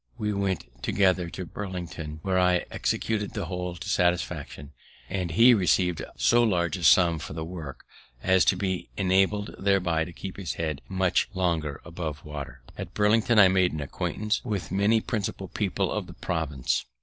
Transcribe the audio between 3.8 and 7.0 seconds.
satisfaction; and he received so large a